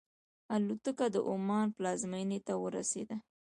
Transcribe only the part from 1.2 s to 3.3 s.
عمان پلازمینې ته ورسېده.